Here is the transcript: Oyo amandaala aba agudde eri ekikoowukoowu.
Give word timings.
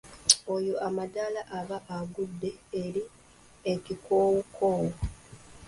Oyo 0.55 0.73
amandaala 0.87 1.41
aba 1.59 1.77
agudde 1.97 2.49
eri 2.83 3.03
ekikoowukoowu. 3.73 4.91